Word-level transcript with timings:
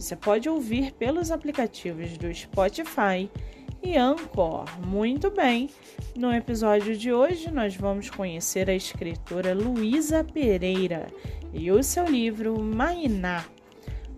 você 0.00 0.16
pode 0.16 0.48
ouvir 0.48 0.92
pelos 0.92 1.30
aplicativos 1.30 2.16
do 2.16 2.34
Spotify 2.34 3.30
e 3.82 3.98
Anchor. 3.98 4.64
Muito 4.86 5.30
bem! 5.30 5.68
No 6.16 6.32
episódio 6.32 6.96
de 6.96 7.12
hoje, 7.12 7.50
nós 7.50 7.76
vamos 7.76 8.08
conhecer 8.08 8.70
a 8.70 8.74
escritora 8.74 9.52
Luísa 9.52 10.24
Pereira 10.24 11.06
e 11.52 11.70
o 11.70 11.82
seu 11.82 12.06
livro 12.06 12.58
Mainá. 12.58 13.44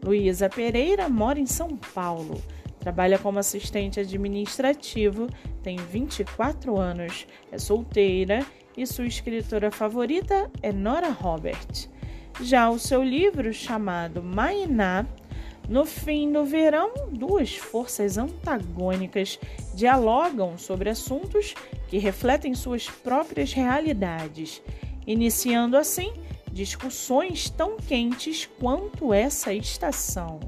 Luísa 0.00 0.48
Pereira 0.48 1.08
mora 1.08 1.40
em 1.40 1.46
São 1.46 1.76
Paulo. 1.76 2.40
Trabalha 2.78 3.18
como 3.18 3.40
assistente 3.40 3.98
administrativo, 3.98 5.26
tem 5.64 5.76
24 5.76 6.78
anos, 6.78 7.26
é 7.50 7.58
solteira 7.58 8.46
e 8.76 8.86
sua 8.86 9.06
escritora 9.06 9.72
favorita 9.72 10.48
é 10.62 10.72
Nora 10.72 11.10
Robert. 11.10 11.88
Já 12.40 12.70
o 12.70 12.78
seu 12.78 13.02
livro, 13.02 13.52
chamado 13.52 14.22
Mainá, 14.22 15.06
no 15.68 15.84
fim 15.86 16.30
do 16.32 16.44
verão, 16.44 16.92
duas 17.12 17.56
forças 17.56 18.18
antagônicas 18.18 19.38
dialogam 19.74 20.58
sobre 20.58 20.90
assuntos 20.90 21.54
que 21.88 21.98
refletem 21.98 22.54
suas 22.54 22.88
próprias 22.88 23.52
realidades, 23.52 24.60
iniciando 25.06 25.76
assim 25.76 26.12
discussões 26.52 27.48
tão 27.48 27.76
quentes 27.76 28.48
quanto 28.58 29.14
essa 29.14 29.54
estação. 29.54 30.40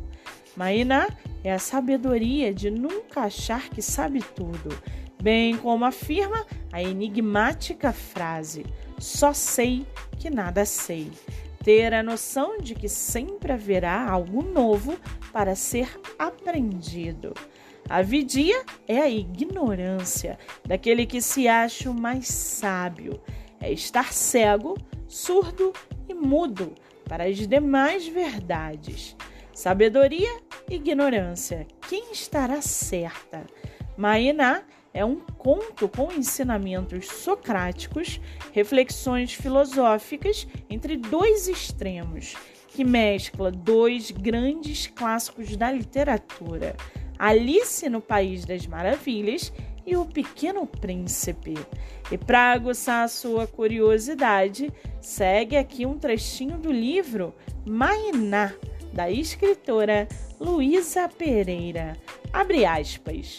Mainá 0.57 1.09
é 1.43 1.53
a 1.53 1.59
sabedoria 1.59 2.53
de 2.53 2.71
nunca 2.71 3.23
achar 3.23 3.71
que 3.71 3.81
sabe 3.81 4.21
tudo, 4.35 4.77
bem 5.23 5.57
como 5.57 5.85
afirma 5.85 6.45
a 6.71 6.83
enigmática 6.83 7.93
frase: 7.93 8.67
só 8.99 9.33
sei 9.33 9.87
que 10.19 10.29
nada 10.29 10.65
sei 10.65 11.11
ter 11.65 11.95
a 11.95 12.03
noção 12.03 12.59
de 12.59 12.75
que 12.75 12.91
sempre 12.91 13.51
haverá 13.51 14.07
algo 14.09 14.43
novo 14.43 14.99
para 15.33 15.57
ser 15.57 15.99
aprendido. 16.19 17.33
A 17.89 18.03
vidia 18.03 18.63
é 18.87 18.99
a 18.99 19.09
ignorância 19.09 20.39
daquele 20.67 21.07
que 21.07 21.23
se 21.23 21.49
acha 21.49 21.91
o 21.91 21.95
mais 21.95 22.29
sábio, 22.29 23.19
é 23.61 23.73
estar 23.73 24.13
cego, 24.13 24.77
surdo 25.09 25.73
e 26.07 26.13
mudo 26.13 26.75
para 27.09 27.25
as 27.25 27.39
demais 27.49 28.07
verdades. 28.07 29.17
Sabedoria, 29.55 30.41
ignorância, 30.69 31.67
quem 31.89 32.13
estará 32.13 32.61
certa? 32.61 33.47
Mainá 33.97 34.65
é 34.95 35.05
um 35.05 35.17
conto 35.17 35.89
com 35.89 36.13
ensinamentos 36.13 37.09
socráticos, 37.09 38.21
reflexões 38.53 39.35
filosóficas 39.35 40.47
entre 40.71 40.97
dois 40.97 41.49
extremos, 41.49 42.37
que 42.69 42.85
mescla 42.85 43.51
dois 43.51 44.13
grandes 44.13 44.87
clássicos 44.87 45.57
da 45.57 45.73
literatura: 45.73 46.77
Alice 47.19 47.89
no 47.89 48.01
País 48.01 48.45
das 48.45 48.69
Maravilhas 48.69 49.53
e 49.85 49.97
O 49.97 50.07
Pequeno 50.07 50.65
Príncipe. 50.65 51.55
E 52.11 52.17
para 52.17 52.53
aguçar 52.53 53.05
a 53.05 53.09
sua 53.09 53.49
curiosidade, 53.49 54.73
segue 55.01 55.57
aqui 55.57 55.85
um 55.85 55.99
trechinho 55.99 56.57
do 56.57 56.71
livro 56.71 57.35
Mainá, 57.67 58.55
da 58.93 59.11
escritora 59.11 60.07
Luísa 60.39 61.09
Pereira. 61.09 61.97
Abre 62.33 62.65
aspas. 62.65 63.39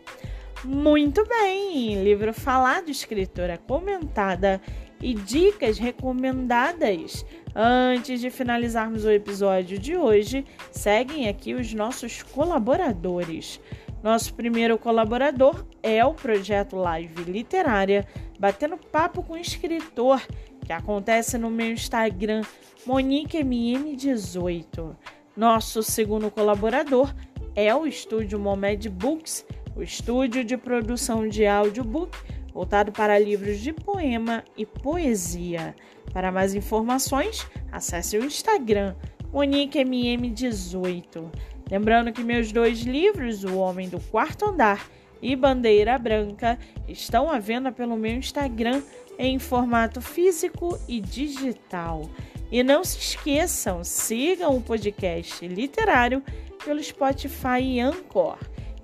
Muito 0.64 1.22
bem! 1.28 2.02
Livro 2.02 2.32
falado, 2.32 2.88
escritora 2.88 3.58
comentada 3.58 4.62
e 4.98 5.12
dicas 5.12 5.76
recomendadas. 5.76 7.26
Antes 7.54 8.22
de 8.22 8.30
finalizarmos 8.30 9.04
o 9.04 9.10
episódio 9.10 9.78
de 9.78 9.94
hoje, 9.94 10.46
seguem 10.72 11.28
aqui 11.28 11.52
os 11.52 11.74
nossos 11.74 12.22
colaboradores. 12.22 13.60
Nosso 14.02 14.32
primeiro 14.32 14.78
colaborador 14.78 15.66
é 15.82 16.02
o 16.02 16.14
projeto 16.14 16.76
Live 16.76 17.24
Literária, 17.24 18.08
batendo 18.38 18.78
papo 18.78 19.22
com 19.22 19.36
escritor, 19.36 20.26
que 20.64 20.72
acontece 20.72 21.36
no 21.36 21.50
meu 21.50 21.72
Instagram, 21.72 22.40
MoniqueMM18. 22.86 24.96
Nosso 25.36 25.82
segundo 25.82 26.30
colaborador 26.30 27.14
é 27.54 27.74
o 27.74 27.86
estúdio 27.86 28.38
Momed 28.38 28.88
Books 28.88 29.44
o 29.76 29.82
estúdio 29.82 30.44
de 30.44 30.56
produção 30.56 31.28
de 31.28 31.46
audiobook 31.46 32.16
voltado 32.52 32.92
para 32.92 33.18
livros 33.18 33.58
de 33.58 33.72
poema 33.72 34.44
e 34.56 34.64
poesia. 34.64 35.74
Para 36.12 36.30
mais 36.30 36.54
informações, 36.54 37.44
acesse 37.72 38.16
o 38.16 38.24
Instagram 38.24 38.94
MoniqueMM18. 39.32 41.30
Lembrando 41.68 42.12
que 42.12 42.22
meus 42.22 42.52
dois 42.52 42.82
livros, 42.82 43.42
O 43.42 43.56
Homem 43.56 43.88
do 43.88 43.98
Quarto 43.98 44.44
Andar 44.46 44.88
e 45.20 45.34
Bandeira 45.34 45.98
Branca, 45.98 46.56
estão 46.86 47.28
à 47.28 47.40
venda 47.40 47.72
pelo 47.72 47.96
meu 47.96 48.12
Instagram 48.12 48.80
em 49.18 49.38
formato 49.40 50.00
físico 50.00 50.78
e 50.86 51.00
digital. 51.00 52.08
E 52.52 52.62
não 52.62 52.84
se 52.84 52.98
esqueçam, 52.98 53.82
sigam 53.82 54.56
o 54.56 54.62
podcast 54.62 55.44
literário 55.48 56.22
pelo 56.64 56.80
Spotify 56.80 57.60
e 57.60 57.80
Anchor 57.80 58.38